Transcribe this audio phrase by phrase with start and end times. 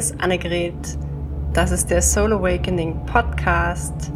[0.00, 0.96] Ist Annegret.
[1.52, 4.10] Das ist der Soul Awakening Podcast.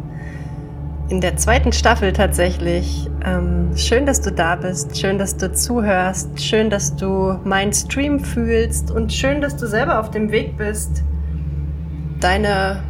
[1.09, 3.07] In der zweiten Staffel tatsächlich.
[3.23, 4.97] Ähm, schön, dass du da bist.
[4.97, 6.41] Schön, dass du zuhörst.
[6.41, 8.89] Schön, dass du meinen Stream fühlst.
[8.89, 11.03] Und schön, dass du selber auf dem Weg bist,
[12.19, 12.81] deine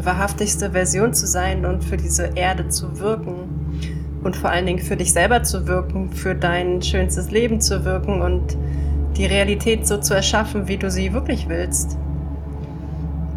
[0.00, 4.20] wahrhaftigste Version zu sein und für diese Erde zu wirken.
[4.22, 8.22] Und vor allen Dingen für dich selber zu wirken, für dein schönstes Leben zu wirken
[8.22, 8.56] und
[9.16, 11.98] die Realität so zu erschaffen, wie du sie wirklich willst.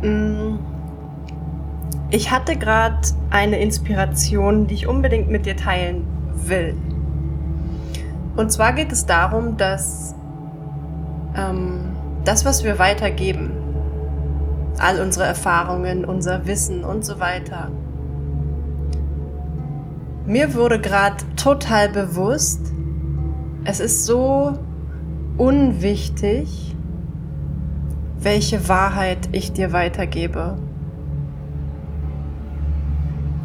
[0.01, 0.59] Mm.
[2.09, 6.75] Ich hatte gerade eine Inspiration, die ich unbedingt mit dir teilen will.
[8.35, 10.13] Und zwar geht es darum, dass
[11.35, 11.95] ähm,
[12.25, 13.51] das, was wir weitergeben,
[14.77, 17.69] all unsere Erfahrungen, unser Wissen und so weiter,
[20.25, 22.71] mir wurde gerade total bewusst,
[23.63, 24.57] es ist so
[25.37, 26.70] unwichtig,
[28.21, 30.57] welche Wahrheit ich dir weitergebe.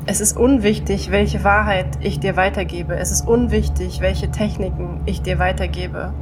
[0.04, 2.94] Es ist unwichtig, welche Wahrheit ich dir weitergebe.
[2.94, 6.12] Es ist unwichtig, welche Techniken ich dir weitergebe.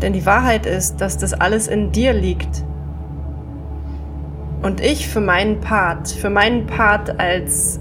[0.00, 2.64] Denn die Wahrheit ist, dass das alles in dir liegt.
[4.62, 7.80] Und ich für meinen Part, für meinen Part als,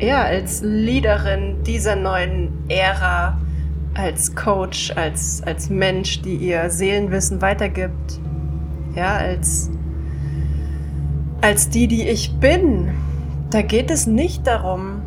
[0.00, 3.38] ja, als Leaderin dieser neuen Ära,
[3.94, 8.20] als Coach, als, als Mensch, die ihr Seelenwissen weitergibt.
[8.96, 9.70] Ja, als,
[11.40, 12.90] als die, die ich bin.
[13.50, 15.02] Da geht es nicht darum,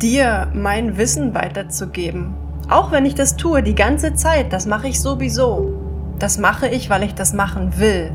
[0.00, 2.34] dir mein Wissen weiterzugeben.
[2.68, 5.74] Auch wenn ich das tue die ganze Zeit, das mache ich sowieso.
[6.18, 8.12] Das mache ich, weil ich das machen will.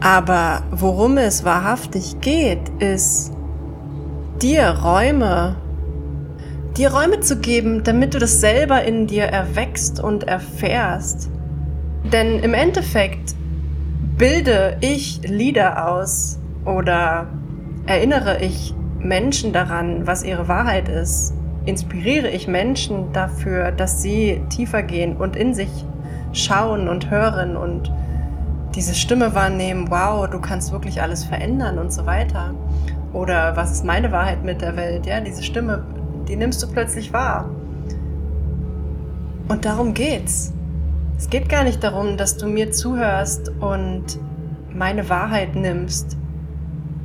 [0.00, 3.32] Aber worum es wahrhaftig geht, ist,
[4.42, 5.56] dir Räume
[6.76, 11.30] dir Räume zu geben, damit du das selber in dir erwächst und erfährst.
[12.12, 13.34] Denn im Endeffekt
[14.16, 17.26] bilde ich Lieder aus oder
[17.86, 21.34] erinnere ich Menschen daran, was ihre Wahrheit ist.
[21.64, 25.70] Inspiriere ich Menschen dafür, dass sie tiefer gehen und in sich
[26.32, 27.92] schauen und hören und
[28.74, 32.54] diese Stimme wahrnehmen, wow, du kannst wirklich alles verändern und so weiter.
[33.12, 35.06] Oder was ist meine Wahrheit mit der Welt?
[35.06, 35.84] Ja, diese Stimme
[36.28, 37.48] die nimmst du plötzlich wahr.
[39.48, 40.52] Und darum geht's.
[41.18, 44.04] Es geht gar nicht darum, dass du mir zuhörst und
[44.72, 46.16] meine Wahrheit nimmst.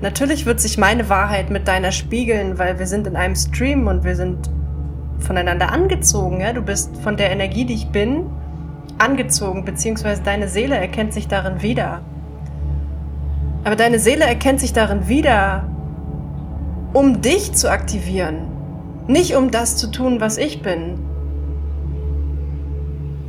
[0.02, 4.04] Natürlich wird sich meine Wahrheit mit deiner spiegeln, weil wir sind in einem Stream und
[4.04, 4.50] wir sind
[5.20, 6.42] voneinander angezogen.
[6.42, 6.52] Ja?
[6.52, 8.26] Du bist von der Energie, die ich bin,
[8.98, 12.02] angezogen, beziehungsweise deine Seele erkennt sich darin wieder.
[13.64, 15.70] Aber deine Seele erkennt sich darin wieder,
[16.94, 18.48] um dich zu aktivieren,
[19.08, 21.11] nicht um das zu tun, was ich bin.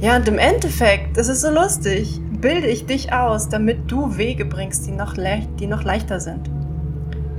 [0.02, 4.44] Ja, und im Endeffekt, das ist so lustig, bilde ich dich aus, damit du Wege
[4.44, 5.14] bringst, die noch,
[5.60, 6.50] die noch leichter sind,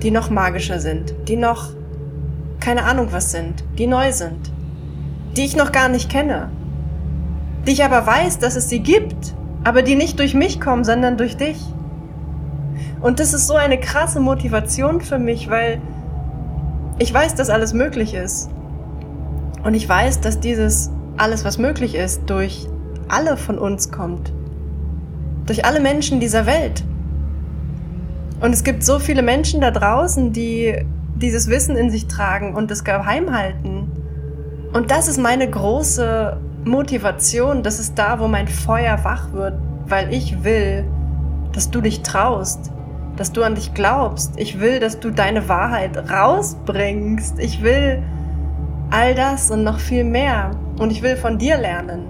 [0.02, 1.72] die noch magischer sind, die noch
[2.62, 4.50] keine Ahnung was sind, die neu sind,
[5.36, 6.52] die ich noch gar nicht kenne,
[7.68, 9.36] die ich aber weiß, dass es sie gibt,
[9.66, 11.60] aber die nicht durch mich kommen, sondern durch dich.
[13.02, 15.82] Und das ist so eine krasse Motivation für mich, weil
[16.98, 18.50] ich weiß, dass alles möglich ist.
[19.66, 22.68] Und ich weiß, dass dieses alles, was möglich ist, durch
[23.08, 24.34] alle von uns kommt.
[25.46, 26.84] Durch alle Menschen dieser Welt.
[28.40, 30.86] Und es gibt so viele Menschen da draußen, die
[31.16, 33.92] dieses Wissen in sich tragen und es geheim halten.
[34.74, 37.64] Und das ist meine große Motivation.
[37.64, 39.54] Das ist da, wo mein Feuer wach wird,
[39.88, 40.86] weil ich will,
[41.54, 42.72] dass du dich traust,
[43.16, 44.34] dass du an dich glaubst.
[44.38, 47.40] Ich will, dass du deine Wahrheit rausbringst.
[47.40, 48.02] Ich will
[48.90, 50.52] all das und noch viel mehr.
[50.78, 52.08] Und ich will von dir lernen.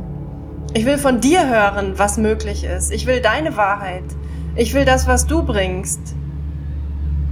[0.74, 2.92] Ich will von dir hören, was möglich ist.
[2.92, 4.04] Ich will deine Wahrheit.
[4.56, 6.16] Ich will das, was du bringst.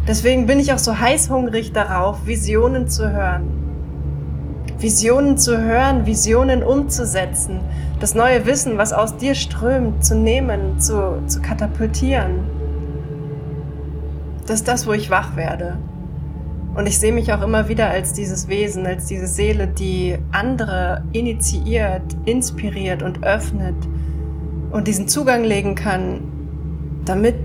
[0.08, 3.62] Deswegen bin ich auch so heißhungrig darauf, Visionen zu hören.
[4.80, 7.60] Visionen zu hören, Visionen umzusetzen,
[8.00, 12.40] das neue Wissen, was aus dir strömt, zu nehmen, zu, zu katapultieren.
[14.48, 15.78] Das ist das, wo ich wach werde.
[16.74, 21.04] Und ich sehe mich auch immer wieder als dieses Wesen, als diese Seele, die andere
[21.12, 23.76] initiiert, inspiriert und öffnet
[24.72, 26.22] und diesen Zugang legen kann,
[27.04, 27.36] damit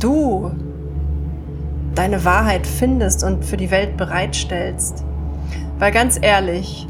[0.00, 0.50] du
[1.94, 5.04] deine Wahrheit findest und für die Welt bereitstellst.
[5.78, 6.88] Weil ganz ehrlich,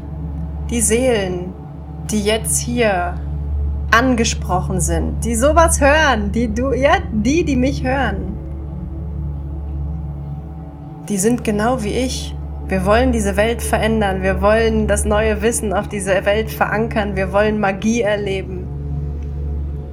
[0.71, 1.53] die Seelen,
[2.09, 3.15] die jetzt hier
[3.91, 8.32] angesprochen sind, die sowas hören, die du, ja, die, die mich hören,
[11.09, 12.35] die sind genau wie ich.
[12.67, 14.21] Wir wollen diese Welt verändern.
[14.21, 17.15] Wir wollen das neue Wissen auf diese Welt verankern.
[17.15, 18.67] Wir wollen Magie erleben.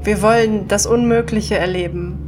[0.03, 2.19] Wir wollen das Unmögliche erleben.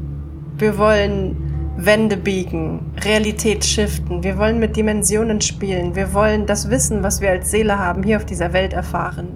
[0.58, 1.36] Wir wollen
[1.76, 4.22] Wände biegen, Realität shiften.
[4.22, 5.94] Wir wollen mit Dimensionen spielen.
[5.94, 9.28] Wir wollen das Wissen, was wir als Seele haben, hier auf dieser Welt erfahren.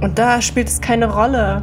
[0.00, 1.62] Und da spielt es keine Rolle,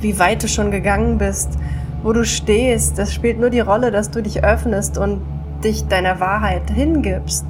[0.00, 1.58] wie weit du schon gegangen bist,
[2.02, 2.98] wo du stehst.
[2.98, 5.20] Das spielt nur die Rolle, dass du dich öffnest und
[5.64, 7.44] dich deiner Wahrheit hingibst.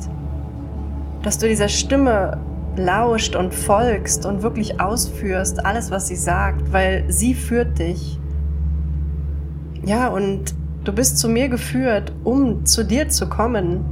[1.22, 2.38] Dass du dieser Stimme
[2.76, 8.18] lauscht und folgst und wirklich ausführst alles, was sie sagt, weil sie führt dich.
[9.84, 10.54] Ja, und
[10.84, 13.84] du bist zu mir geführt, um zu dir zu kommen.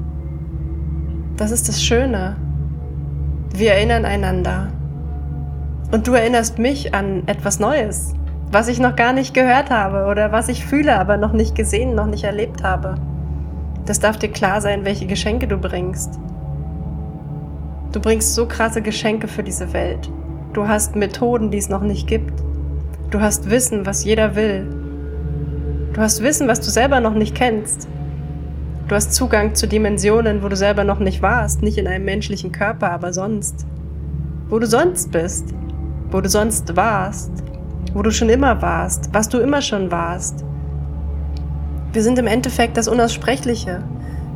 [1.37, 2.37] Das ist das Schöne.
[3.55, 4.69] Wir erinnern einander.
[5.93, 8.15] Und du erinnerst mich an etwas Neues,
[8.51, 11.95] was ich noch gar nicht gehört habe oder was ich fühle, aber noch nicht gesehen,
[11.95, 12.95] noch nicht erlebt habe.
[13.85, 16.19] Das darf dir klar sein, welche Geschenke du bringst.
[17.93, 20.11] Du bringst so krasse Geschenke für diese Welt.
[20.53, 22.33] Du hast Methoden, die es noch nicht gibt.
[23.11, 24.67] Du hast Wissen, was jeder will.
[25.93, 27.89] Du hast Wissen, was du selber noch nicht kennst.
[28.89, 32.53] Du hast Zugang zu Dimensionen, wo du selber noch nicht warst, nicht in einem menschlichen
[32.53, 33.67] Körper, aber sonst.
[34.49, 35.55] Wo du sonst bist,
[36.11, 37.33] wo du sonst warst,
[37.97, 40.45] wo du schon immer warst, was du immer schon warst.
[41.95, 43.83] Wir sind im Endeffekt das Unaussprechliche.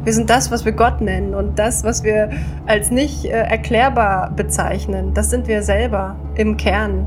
[0.03, 2.31] Wir sind das, was wir Gott nennen und das, was wir
[2.65, 5.13] als nicht äh, erklärbar bezeichnen.
[5.13, 7.07] Das sind wir selber im Kern.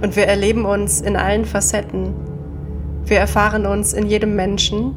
[0.00, 2.14] Und wir erleben uns in allen Facetten.
[3.04, 4.94] Wir erfahren uns in jedem Menschen,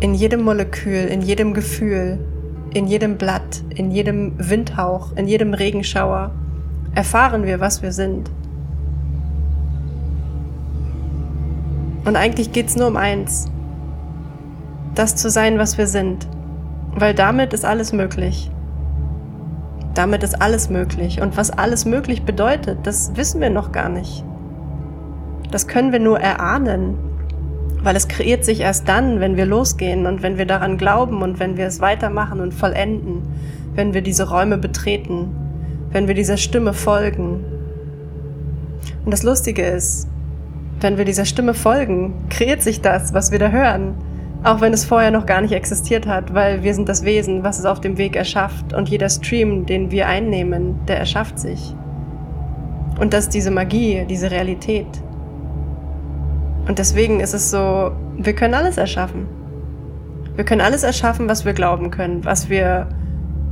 [0.00, 2.18] in jedem Molekül, in jedem Gefühl,
[2.72, 6.30] in jedem Blatt, in jedem Windhauch, in jedem Regenschauer.
[6.94, 8.30] Erfahren wir, was wir sind.
[12.04, 13.46] Und eigentlich geht's nur um eins.
[14.94, 16.28] Das zu sein, was wir sind.
[16.94, 18.50] Weil damit ist alles möglich.
[19.94, 21.20] Damit ist alles möglich.
[21.20, 24.24] Und was alles möglich bedeutet, das wissen wir noch gar nicht.
[25.50, 26.96] Das können wir nur erahnen,
[27.82, 31.38] weil es kreiert sich erst dann, wenn wir losgehen und wenn wir daran glauben und
[31.40, 33.22] wenn wir es weitermachen und vollenden,
[33.74, 35.28] wenn wir diese Räume betreten,
[35.90, 37.44] wenn wir dieser Stimme folgen.
[39.04, 40.08] Und das Lustige ist,
[40.82, 43.94] wenn wir dieser Stimme folgen, kreiert sich das, was wir da hören,
[44.42, 47.58] auch wenn es vorher noch gar nicht existiert hat, weil wir sind das Wesen, was
[47.58, 51.74] es auf dem Weg erschafft und jeder Stream, den wir einnehmen, der erschafft sich.
[52.98, 54.86] Und das ist diese Magie, diese Realität.
[56.66, 59.26] Und deswegen ist es so, wir können alles erschaffen.
[60.34, 62.88] Wir können alles erschaffen, was wir glauben können, was wir,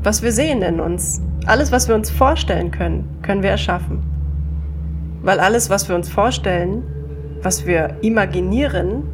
[0.02, 1.20] was wir sehen in uns.
[1.46, 4.02] Alles, was wir uns vorstellen können, können wir erschaffen.
[5.22, 6.82] Weil alles, was wir uns vorstellen,
[7.42, 9.04] was wir imaginieren,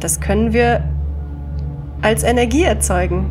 [0.00, 0.84] das können wir
[2.02, 3.30] als Energie erzeugen.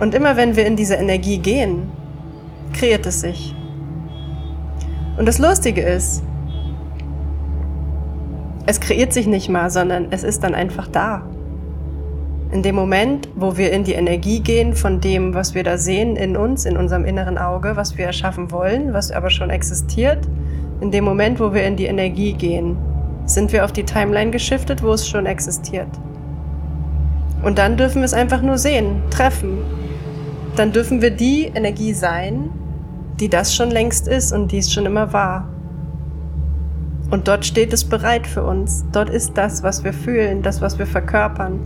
[0.00, 1.90] Und immer wenn wir in diese Energie gehen,
[2.72, 3.54] kreiert es sich.
[5.18, 6.22] Und das Lustige ist,
[8.66, 11.22] es kreiert sich nicht mal, sondern es ist dann einfach da.
[12.52, 16.16] In dem Moment, wo wir in die Energie gehen von dem, was wir da sehen
[16.16, 20.28] in uns, in unserem inneren Auge, was wir erschaffen wollen, was aber schon existiert,
[20.82, 22.76] in dem Moment, wo wir in die Energie gehen,
[23.24, 25.88] sind wir auf die Timeline geschiftet, wo es schon existiert.
[27.44, 29.58] Und dann dürfen wir es einfach nur sehen, treffen.
[30.56, 32.50] Dann dürfen wir die Energie sein,
[33.20, 35.48] die das schon längst ist und die es schon immer war.
[37.10, 38.84] Und dort steht es bereit für uns.
[38.90, 41.60] Dort ist das, was wir fühlen, das, was wir verkörpern.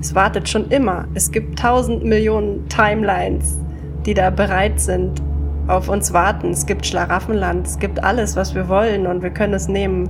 [0.00, 1.06] Es wartet schon immer.
[1.14, 3.58] Es gibt tausend Millionen Timelines,
[4.06, 5.22] die da bereit sind,
[5.68, 6.50] auf uns warten.
[6.50, 7.66] Es gibt Schlaraffenland.
[7.66, 10.08] Es gibt alles, was wir wollen und wir können es nehmen.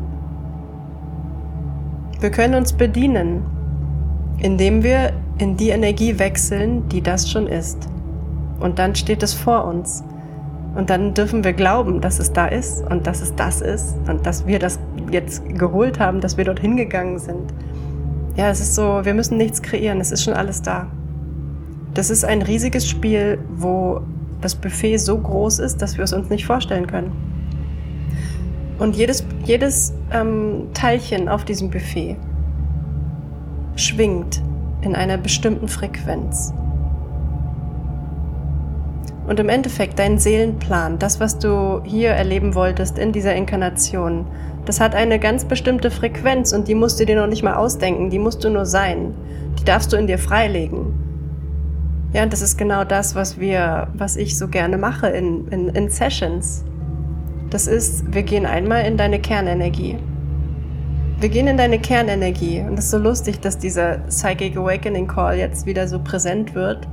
[2.20, 3.44] Wir können uns bedienen,
[4.38, 7.88] indem wir in die Energie wechseln, die das schon ist.
[8.60, 10.04] Und dann steht es vor uns.
[10.74, 14.24] Und dann dürfen wir glauben, dass es da ist und dass es das ist und
[14.24, 14.78] dass wir das
[15.10, 17.52] jetzt geholt haben, dass wir dorthin gegangen sind.
[18.36, 20.86] Ja, es ist so, wir müssen nichts kreieren, es ist schon alles da.
[21.92, 24.00] Das ist ein riesiges Spiel, wo
[24.42, 27.12] das Buffet so groß ist, dass wir es uns nicht vorstellen können.
[28.78, 32.16] Und jedes, jedes ähm, Teilchen auf diesem Buffet
[33.76, 34.42] schwingt
[34.82, 36.52] in einer bestimmten Frequenz.
[39.26, 44.26] Und im Endeffekt dein Seelenplan, das, was du hier erleben wolltest in dieser Inkarnation,
[44.64, 48.10] das hat eine ganz bestimmte Frequenz und die musst du dir noch nicht mal ausdenken,
[48.10, 49.14] die musst du nur sein.
[49.58, 51.11] Die darfst du in dir freilegen.
[52.12, 55.68] Ja, und das ist genau das, was wir, was ich so gerne mache in, in,
[55.70, 56.64] in Sessions.
[57.50, 59.98] Das ist, wir gehen einmal in deine Kernenergie.
[61.20, 62.60] Wir gehen in deine Kernenergie.
[62.60, 66.86] Und es ist so lustig, dass dieser Psychic Awakening Call jetzt wieder so präsent wird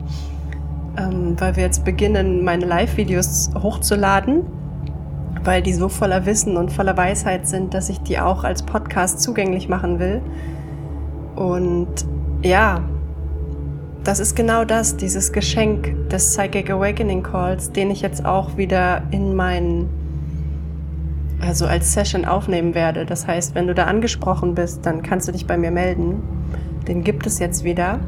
[1.00, 4.44] ähm, weil wir jetzt beginnen, meine Live-Videos hochzuladen.
[5.42, 9.22] weil die so voller Wissen und voller Weisheit sind, dass ich die auch als Podcast
[9.22, 10.22] zugänglich machen will.
[11.38, 11.88] Und
[12.44, 12.82] ja,
[14.10, 19.04] das ist genau das, dieses Geschenk des Psychic Awakening Calls, den ich jetzt auch wieder
[19.12, 19.88] in meinen,
[21.40, 23.06] also als Session aufnehmen werde.
[23.06, 26.24] Das heißt, wenn du da angesprochen bist, dann kannst du dich bei mir melden.
[26.88, 28.00] Den gibt es jetzt wieder.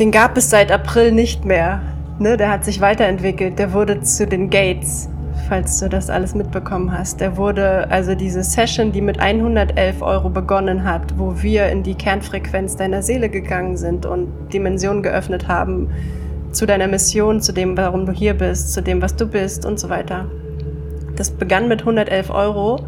[0.00, 1.80] Den gab es seit April nicht mehr.
[2.18, 3.60] Ne, der hat sich weiterentwickelt.
[3.60, 5.10] Der wurde zu den Gates
[5.52, 7.20] falls du das alles mitbekommen hast.
[7.20, 11.94] Der wurde, also diese Session, die mit 111 Euro begonnen hat, wo wir in die
[11.94, 15.90] Kernfrequenz deiner Seele gegangen sind und Dimensionen geöffnet haben
[16.52, 19.78] zu deiner Mission, zu dem, warum du hier bist, zu dem, was du bist und
[19.78, 20.24] so weiter.
[21.16, 22.86] Das begann mit 111 Euro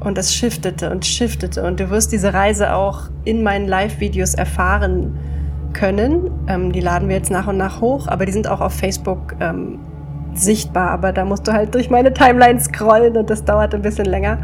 [0.00, 5.16] und das shiftete und shiftete und du wirst diese Reise auch in meinen Live-Videos erfahren
[5.72, 6.32] können.
[6.48, 9.36] Ähm, die laden wir jetzt nach und nach hoch, aber die sind auch auf Facebook
[9.38, 9.78] ähm,
[10.38, 14.06] sichtbar, aber da musst du halt durch meine Timeline scrollen und das dauert ein bisschen
[14.06, 14.38] länger.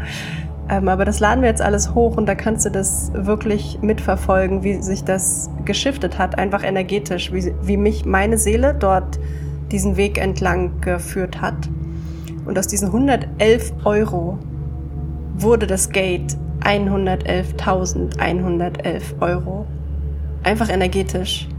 [0.69, 4.63] Ähm, aber das laden wir jetzt alles hoch und da kannst du das wirklich mitverfolgen,
[4.63, 9.19] wie sich das geschiftet hat, einfach energetisch, wie, wie mich meine Seele dort
[9.71, 11.69] diesen Weg entlang geführt hat.
[12.45, 14.39] Und aus diesen 111 Euro
[15.35, 19.65] wurde das Gate 111.111 Euro.
[20.43, 21.49] Einfach energetisch,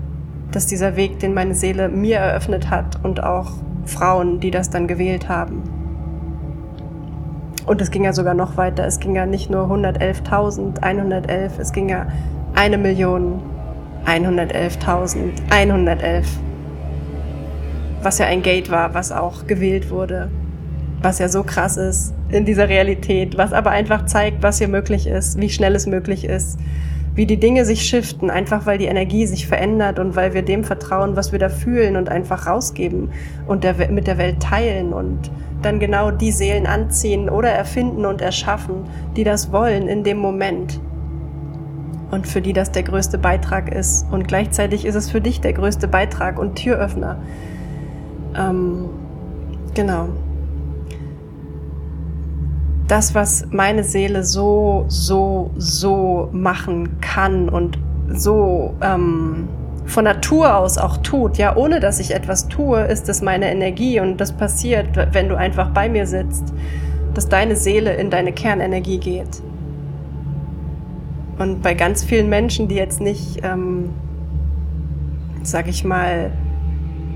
[0.50, 3.52] dass dieser Weg, den meine Seele mir eröffnet hat und auch
[3.86, 5.62] Frauen, die das dann gewählt haben.
[7.66, 8.86] Und es ging ja sogar noch weiter.
[8.86, 12.06] Es ging ja nicht nur 111.111, es ging ja
[12.54, 13.42] eine Million
[14.06, 16.24] 111.111.
[18.02, 20.30] Was ja ein Gate war, was auch gewählt wurde.
[21.00, 25.06] Was ja so krass ist in dieser Realität, was aber einfach zeigt, was hier möglich
[25.06, 26.58] ist, wie schnell es möglich ist,
[27.14, 30.64] wie die Dinge sich shiften, einfach weil die Energie sich verändert und weil wir dem
[30.64, 33.10] vertrauen, was wir da fühlen und einfach rausgeben
[33.46, 35.30] und der, mit der Welt teilen und
[35.62, 38.84] dann genau die Seelen anziehen oder erfinden und erschaffen,
[39.16, 40.80] die das wollen in dem Moment.
[42.10, 44.06] Und für die das der größte Beitrag ist.
[44.12, 47.18] Und gleichzeitig ist es für dich der größte Beitrag und Türöffner.
[48.36, 48.90] Ähm,
[49.74, 50.08] genau
[52.86, 59.48] das, was meine Seele so, so, so machen kann und so ähm,
[59.86, 64.00] von Natur aus auch tut, ja, ohne dass ich etwas tue, ist es meine Energie
[64.00, 66.52] und das passiert, wenn du einfach bei mir sitzt,
[67.14, 69.42] dass deine Seele in deine Kernenergie geht.
[71.38, 73.90] Und bei ganz vielen Menschen, die jetzt nicht, ähm,
[75.42, 76.30] sag ich mal,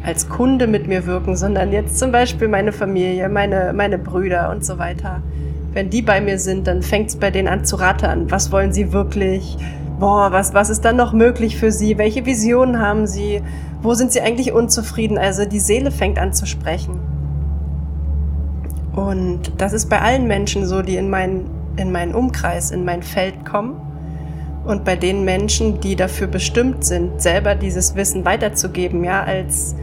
[0.05, 4.65] als Kunde mit mir wirken, sondern jetzt zum Beispiel meine Familie, meine, meine Brüder und
[4.65, 5.23] so weiter,
[5.73, 8.31] wenn die bei mir sind, dann fängt es bei denen an zu rattern.
[8.31, 9.57] Was wollen sie wirklich?
[9.99, 11.99] Boah, was, was ist dann noch möglich für sie?
[11.99, 13.43] Welche Visionen haben sie?
[13.83, 15.19] Wo sind sie eigentlich unzufrieden?
[15.19, 16.99] Also die Seele fängt an zu sprechen.
[18.95, 23.03] Und das ist bei allen Menschen so, die in meinen, in meinen Umkreis, in mein
[23.03, 23.81] Feld kommen.
[24.65, 29.77] Und bei den Menschen, die dafür bestimmt sind, selber dieses Wissen weiterzugeben, ja, als,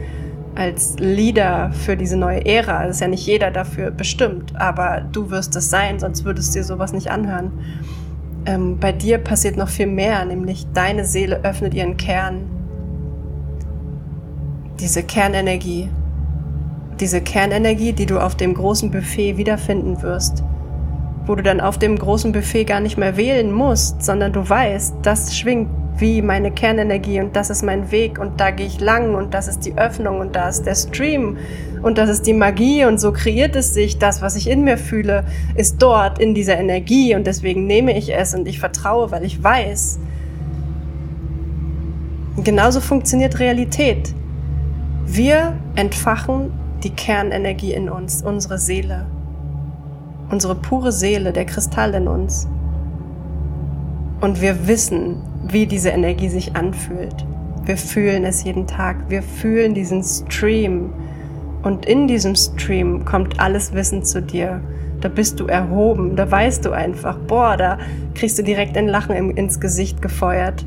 [0.56, 2.86] als Leader für diese neue Ära.
[2.86, 6.58] Das ist ja nicht jeder dafür bestimmt, aber du wirst es sein, sonst würdest du
[6.58, 7.52] dir sowas nicht anhören.
[8.46, 12.42] Ähm, bei dir passiert noch viel mehr, nämlich deine Seele öffnet ihren Kern.
[14.80, 15.88] Diese Kernenergie.
[17.00, 20.42] Diese Kernenergie, die du auf dem großen Buffet wiederfinden wirst.
[21.26, 24.94] Wo du dann auf dem großen Buffet gar nicht mehr wählen musst, sondern du weißt,
[25.02, 29.14] das schwingt wie meine Kernenergie und das ist mein Weg und da gehe ich lang
[29.14, 31.38] und das ist die Öffnung und da ist der Stream
[31.82, 33.98] und das ist die Magie und so kreiert es sich.
[33.98, 35.24] Das, was ich in mir fühle,
[35.54, 39.42] ist dort in dieser Energie und deswegen nehme ich es und ich vertraue, weil ich
[39.42, 39.98] weiß.
[42.44, 44.14] genauso funktioniert Realität.
[45.06, 49.06] Wir entfachen die Kernenergie in uns, unsere Seele,
[50.30, 52.46] unsere pure Seele, der Kristall in uns.
[54.20, 57.24] Und wir wissen, wie diese Energie sich anfühlt.
[57.64, 58.96] Wir fühlen es jeden Tag.
[59.08, 60.92] Wir fühlen diesen Stream.
[61.62, 64.60] Und in diesem Stream kommt alles Wissen zu dir.
[65.00, 66.14] Da bist du erhoben.
[66.14, 67.78] Da weißt du einfach, boah, da
[68.14, 70.64] kriegst du direkt ein Lachen ins Gesicht gefeuert.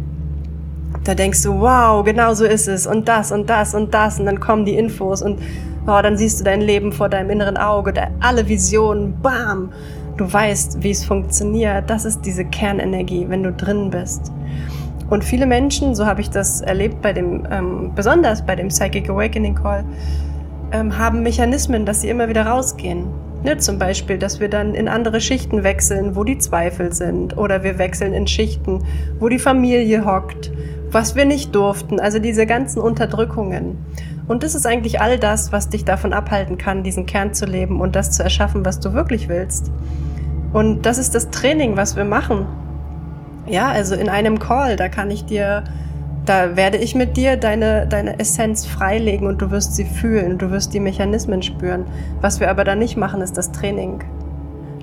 [1.06, 2.86] Da denkst du, wow, genau so ist es.
[2.86, 4.20] Und das und das und das.
[4.20, 5.40] Und dann kommen die Infos und
[5.88, 7.94] oh, dann siehst du dein Leben vor deinem inneren Auge.
[8.20, 9.72] alle Visionen, bam.
[10.18, 11.90] Du weißt, wie es funktioniert.
[11.90, 14.34] Das ist diese Kernenergie, wenn du drin bist.
[15.10, 19.10] Und viele Menschen, so habe ich das erlebt bei dem, ähm, besonders bei dem Psychic
[19.10, 19.84] Awakening Call,
[20.72, 23.08] ähm, haben Mechanismen, dass sie immer wieder rausgehen.
[23.42, 27.38] Ne, zum Beispiel, dass wir dann in andere Schichten wechseln, wo die Zweifel sind.
[27.38, 28.84] Oder wir wechseln in Schichten,
[29.20, 30.52] wo die Familie hockt,
[30.92, 32.02] was wir nicht durften.
[32.02, 33.78] Also diese ganzen Unterdrückungen.
[34.28, 37.80] Und das ist eigentlich all das, was dich davon abhalten kann, diesen Kern zu leben
[37.80, 39.72] und das zu erschaffen, was du wirklich willst.
[40.52, 42.46] Und das ist das Training, was wir machen.
[43.50, 45.64] Ja, also in einem Call, da kann ich dir,
[46.26, 50.52] da werde ich mit dir deine, deine Essenz freilegen und du wirst sie fühlen, du
[50.52, 51.86] wirst die Mechanismen spüren.
[52.22, 54.04] Was wir aber da nicht machen, ist das Training.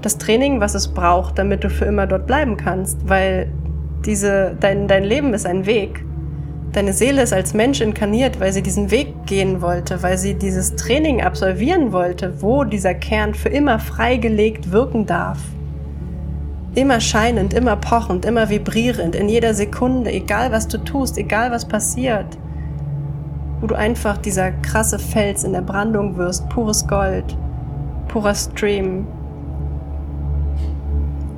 [0.02, 3.52] Das Training, was es braucht, damit du für immer dort bleiben kannst, weil
[4.04, 6.04] diese, dein, dein Leben ist ein Weg.
[6.72, 10.74] Deine Seele ist als Mensch inkarniert, weil sie diesen Weg gehen wollte, weil sie dieses
[10.74, 15.38] Training absolvieren wollte, wo dieser Kern für immer freigelegt wirken darf.
[16.76, 21.64] Immer scheinend, immer pochend, immer vibrierend, in jeder Sekunde, egal was du tust, egal was
[21.64, 22.26] passiert.
[23.62, 27.34] Wo du einfach dieser krasse Fels in der Brandung wirst, pures Gold,
[28.08, 29.06] purer Stream,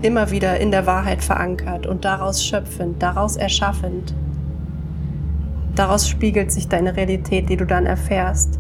[0.02, 4.14] immer wieder in der Wahrheit verankert und daraus schöpfend, daraus erschaffend.
[5.76, 8.58] Daraus spiegelt sich deine Realität, die du dann erfährst.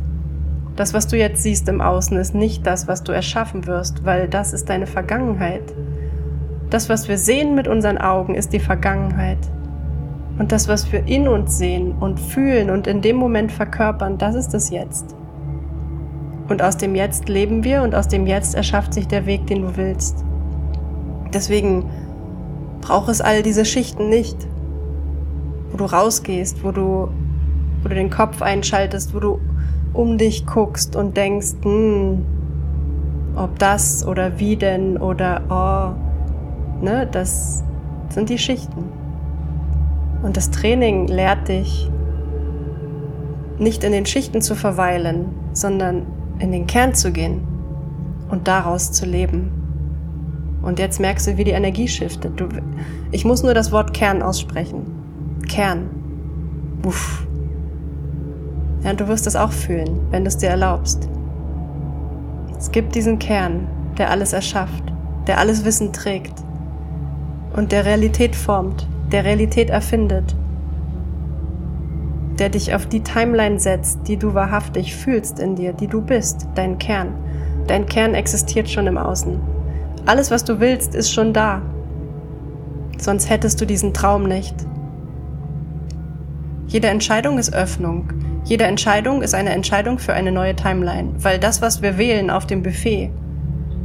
[0.76, 4.28] Das, was du jetzt siehst im Außen, ist nicht das, was du erschaffen wirst, weil
[4.28, 5.74] das ist deine Vergangenheit.
[6.70, 9.38] Das, was wir sehen mit unseren Augen, ist die Vergangenheit.
[10.38, 14.34] Und das, was wir in uns sehen und fühlen und in dem Moment verkörpern, das
[14.34, 15.16] ist das Jetzt.
[16.48, 19.62] Und aus dem Jetzt leben wir und aus dem Jetzt erschafft sich der Weg, den
[19.62, 20.24] du willst.
[21.32, 21.90] Deswegen
[22.80, 24.46] braucht es all diese Schichten nicht
[25.70, 27.08] wo du rausgehst, wo du,
[27.82, 29.40] wo du den Kopf einschaltest, wo du
[29.92, 32.24] um dich guckst und denkst, hm,
[33.36, 36.07] ob das oder wie denn oder oh,
[36.80, 37.62] ne, das
[38.10, 38.84] sind die Schichten.
[40.22, 41.90] Und das Training lehrt dich,
[43.58, 46.06] nicht in den Schichten zu verweilen, sondern
[46.38, 47.40] in den Kern zu gehen
[48.30, 49.50] und daraus zu leben.
[50.62, 52.38] Und jetzt merkst du, wie die Energie shiftet.
[52.38, 52.48] Du,
[53.10, 54.86] ich muss nur das Wort Kern aussprechen.
[55.48, 55.88] Kern.
[56.84, 57.26] Uff.
[58.84, 61.08] Ja, du wirst es auch fühlen, wenn du es dir erlaubst.
[62.56, 64.82] Es gibt diesen Kern, der alles erschafft,
[65.26, 66.44] der alles Wissen trägt
[67.58, 70.36] und der Realität formt, der Realität erfindet,
[72.38, 76.46] der dich auf die Timeline setzt, die du wahrhaftig fühlst in dir, die du bist,
[76.54, 77.14] dein Kern.
[77.66, 79.40] Dein Kern existiert schon im Außen.
[80.06, 81.60] Alles, was du willst, ist schon da.
[82.96, 84.54] Sonst hättest du diesen Traum nicht.
[86.68, 88.12] Jede Entscheidung ist Öffnung.
[88.44, 92.46] Jede Entscheidung ist eine Entscheidung für eine neue Timeline, weil das, was wir wählen auf
[92.46, 93.10] dem Buffet,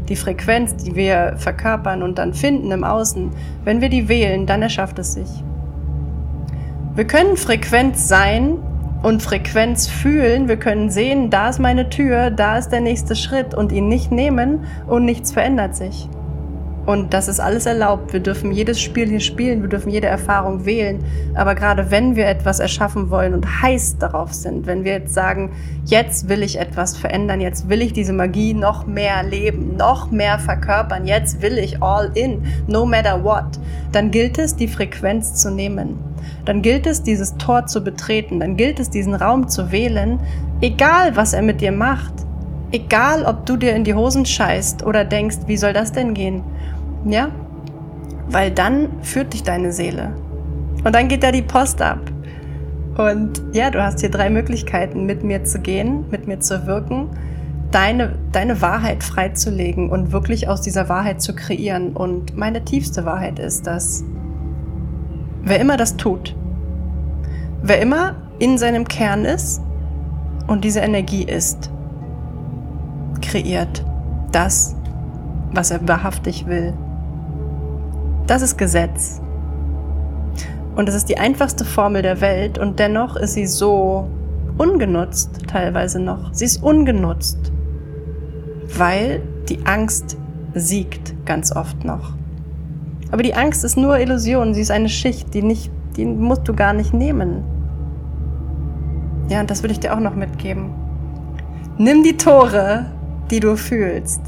[0.10, 3.32] die Frequenz, die wir verkörpern und dann finden im Außen,
[3.64, 5.30] wenn wir die wählen, dann erschafft es sich.
[6.96, 8.58] Wir können Frequenz sein
[9.02, 10.48] und Frequenz fühlen.
[10.48, 14.12] Wir können sehen, da ist meine Tür, da ist der nächste Schritt und ihn nicht
[14.12, 16.08] nehmen und nichts verändert sich.
[16.86, 18.12] Und das ist alles erlaubt.
[18.12, 21.04] Wir dürfen jedes Spiel hier spielen, wir dürfen jede Erfahrung wählen.
[21.34, 25.52] Aber gerade wenn wir etwas erschaffen wollen und heiß darauf sind, wenn wir jetzt sagen,
[25.86, 30.40] jetzt will ich etwas verändern, jetzt will ich diese Magie noch mehr leben, noch mehr
[30.40, 33.60] verkörpern, jetzt will ich all in, no matter what,
[33.94, 35.98] dann gilt es, die Frequenz zu nehmen.
[36.44, 40.20] Dann gilt es, dieses Tor zu betreten, dann gilt es, diesen Raum zu wählen,
[40.60, 42.14] egal was er mit dir macht.
[42.72, 46.44] Egal, ob du dir in die Hosen scheißt oder denkst, wie soll das denn gehen?
[47.06, 47.30] Ja?
[48.30, 50.14] Weil dann führt dich deine Seele.
[50.84, 52.00] Und dann geht da die Post ab.
[52.98, 57.10] Und ja, du hast hier drei Möglichkeiten, mit mir zu gehen, mit mir zu wirken,
[57.72, 61.94] deine, deine Wahrheit freizulegen und wirklich aus dieser Wahrheit zu kreieren.
[61.94, 64.04] Und meine tiefste Wahrheit ist, dass
[65.42, 66.36] wer immer das tut,
[67.64, 69.62] wer immer in seinem Kern ist
[70.48, 71.72] und diese Energie ist,
[73.22, 73.84] kreiert
[74.32, 74.76] das,
[75.52, 76.74] was er wahrhaftig will.
[78.28, 79.22] Das ist Gesetz.
[80.76, 84.08] Und es ist die einfachste Formel der Welt und dennoch ist sie so
[84.58, 86.34] ungenutzt teilweise noch.
[86.34, 87.52] Sie ist ungenutzt,
[88.78, 90.18] weil die Angst
[90.54, 92.14] siegt ganz oft noch.
[93.12, 96.54] Aber die Angst ist nur Illusion, sie ist eine Schicht, die nicht, die musst du
[96.56, 97.44] gar nicht nehmen.
[99.30, 100.72] Ja, und das will ich dir auch noch mitgeben.
[101.78, 102.88] Nimm die Tore,
[103.30, 104.22] die du fühlst,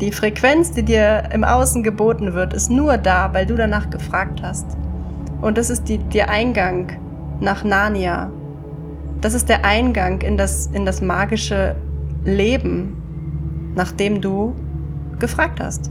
[0.00, 4.40] die Frequenz, die dir im Außen geboten wird, ist nur da, weil du danach gefragt
[4.42, 4.66] hast.
[5.40, 6.92] Und das ist die, der Eingang
[7.40, 8.30] nach Narnia.
[9.20, 11.74] Das ist der Eingang in das, in das magische
[12.24, 14.54] Leben, nachdem du
[15.18, 15.90] gefragt hast.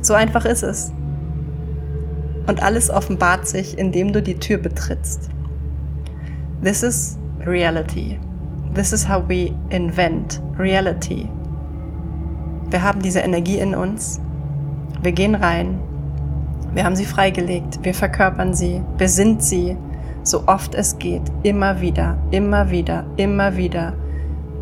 [0.00, 0.92] So einfach ist es.
[2.46, 5.30] Und alles offenbart sich, indem du die Tür betrittst.
[6.62, 8.18] This is reality.
[8.74, 11.28] This is how we invent reality.
[12.70, 14.20] Wir haben diese Energie in uns.
[15.02, 15.78] Wir gehen rein.
[16.72, 17.80] Wir haben sie freigelegt.
[17.82, 18.82] Wir verkörpern sie.
[18.98, 19.76] Wir sind sie.
[20.24, 23.92] so oft es geht, immer wieder, immer wieder, immer wieder.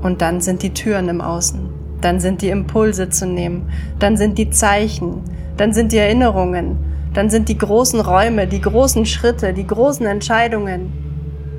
[0.02, 4.36] Und dann sind die Türen im Außen, dann sind die Impulse zu nehmen, dann sind
[4.38, 5.20] die Zeichen,
[5.56, 6.76] dann sind die Erinnerungen,
[7.14, 10.92] dann sind die großen Räume, die großen Schritte, die großen Entscheidungen.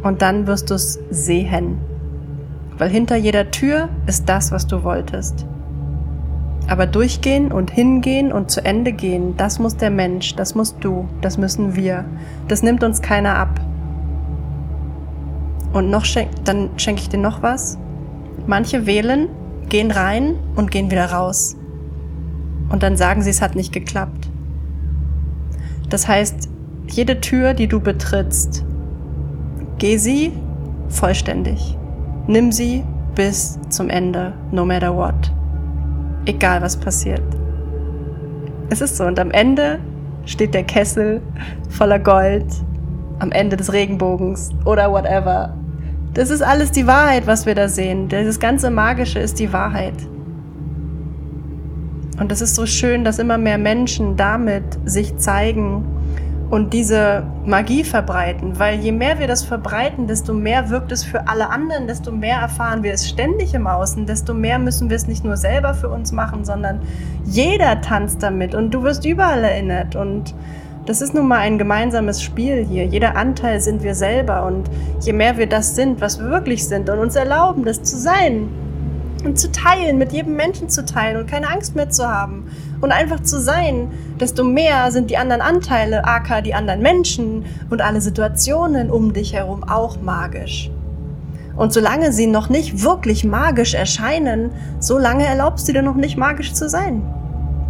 [0.03, 1.77] Und dann wirst du es sehen.
[2.77, 5.45] Weil hinter jeder Tür ist das, was du wolltest.
[6.67, 11.08] Aber durchgehen und hingehen und zu Ende gehen, das muss der Mensch, das musst du,
[11.21, 12.06] das müssen wir.
[12.47, 13.60] Das nimmt uns keiner ab.
[15.73, 17.78] Und noch schenk, dann schenke ich dir noch was.
[18.47, 19.28] Manche wählen,
[19.69, 21.58] gehen rein und gehen wieder raus.
[22.69, 24.30] Und dann sagen sie, es hat nicht geklappt.
[25.89, 26.49] Das heißt,
[26.88, 28.65] jede Tür, die du betrittst,
[29.80, 30.32] geh sie
[30.89, 31.78] vollständig.
[32.28, 32.84] Nimm sie
[33.15, 35.32] bis zum Ende, no matter what
[36.26, 37.24] egal was passiert.
[38.70, 39.80] Es ist so und am Ende
[40.26, 41.22] steht der Kessel
[41.70, 42.46] voller Gold,
[43.20, 45.56] am Ende des Regenbogens oder whatever.
[46.14, 48.08] Das ist alles die Wahrheit, was wir da sehen.
[48.08, 49.96] Das ganze Magische ist die Wahrheit.
[52.20, 55.84] Und es ist so schön, dass immer mehr Menschen damit sich zeigen
[56.54, 61.28] und diese Magie verbreiten, weil je mehr wir das verbreiten, desto mehr wirkt es für
[61.28, 65.08] alle anderen, desto mehr erfahren wir es ständig im Außen, desto mehr müssen wir es
[65.08, 66.80] nicht nur selber für uns machen, sondern
[67.26, 70.36] jeder tanzt damit und du wirst überall erinnert und
[70.86, 72.86] das ist nun mal ein gemeinsames Spiel hier.
[72.86, 74.70] Jeder Anteil sind wir selber und
[75.02, 78.50] je mehr wir das sind, was wir wirklich sind und uns erlauben, das zu sein,
[79.24, 82.46] und zu teilen, mit jedem Menschen zu teilen und keine Angst mehr zu haben
[82.84, 83.88] und einfach zu sein,
[84.19, 89.34] desto mehr sind die anderen Anteile, aka die anderen Menschen und alle Situationen um dich
[89.34, 90.69] herum auch magisch.
[91.56, 96.54] Und solange sie noch nicht wirklich magisch erscheinen, solange erlaubst du dir noch nicht magisch
[96.54, 97.02] zu sein.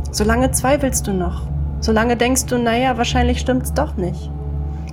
[0.10, 1.44] Solange zweifelst du noch.
[1.80, 4.32] Solange denkst du, naja, wahrscheinlich stimmt's doch nicht.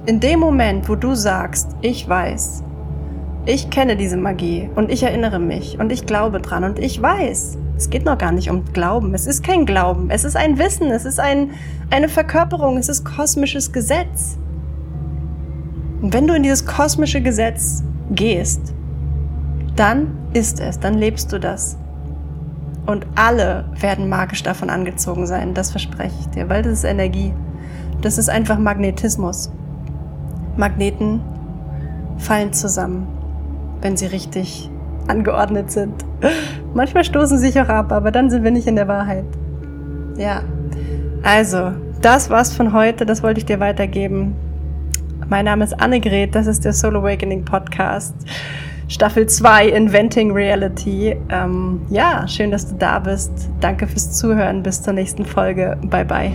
[0.05, 2.63] In dem Moment, wo du sagst, ich weiß,
[3.47, 7.57] ich kenne diese Magie und ich erinnere mich und ich glaube dran und ich weiß.
[7.77, 9.15] Es geht noch gar nicht um Glauben.
[9.15, 10.11] Es ist kein Glauben.
[10.11, 10.91] Es ist ein Wissen.
[10.91, 11.53] Es ist ein,
[11.89, 12.77] eine Verkörperung.
[12.77, 14.37] Es ist kosmisches Gesetz.
[16.03, 18.75] Und wenn du in dieses kosmische Gesetz gehst,
[19.77, 21.79] dann ist es, dann lebst du das.
[22.85, 27.33] Und alle werden magisch davon angezogen sein, das verspreche ich dir, weil das ist Energie.
[28.03, 29.51] Das ist einfach Magnetismus.
[30.57, 31.23] Magneten
[32.19, 33.20] fallen zusammen
[33.81, 34.71] wenn sie richtig
[35.09, 36.05] angeordnet sind.
[36.75, 39.25] Manchmal stoßen sie sich auch ab, aber dann sind wir nicht in der Wahrheit.
[40.17, 40.43] Ja.
[41.23, 44.35] Also, das war's von heute, das wollte ich dir weitergeben.
[45.29, 48.15] Mein Name ist Annegret, das ist der Soul Awakening Podcast.
[48.89, 51.17] Staffel 2 Inventing Reality.
[51.29, 53.31] Ähm, ja, schön, dass du da bist.
[53.61, 54.65] Danke fürs Zuhören.
[54.65, 55.79] Bis zur nächsten Folge.
[55.83, 56.33] Bye bye.